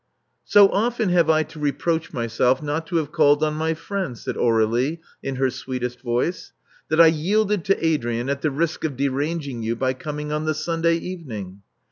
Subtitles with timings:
[0.45, 4.35] So often have I to reproach myself not to have called on my friends," said
[4.35, 6.53] Aur61ie in her sweetest voice,
[6.89, 10.45] that I yielded to Adrian at the risk of derang ing you by coming on
[10.45, 11.61] the Sunday evening.